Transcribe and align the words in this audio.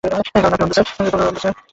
কারণ 0.03 0.51
আপনি 0.55 1.05
অন্ধ 1.23 1.37
স্যার। 1.39 1.55